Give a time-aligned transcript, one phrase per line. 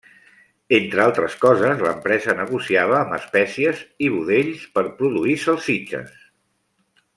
[0.77, 6.19] Entre altres coses l'empresa negociava amb espècies i budells per produir salsitxes.